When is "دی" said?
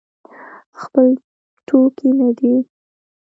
2.37-2.53